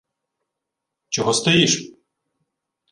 —Чого 1.09 1.33
стоїш? 1.33 1.93